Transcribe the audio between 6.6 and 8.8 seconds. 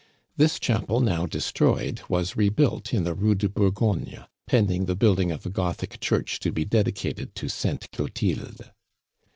dedicated to Sainte Clotilde.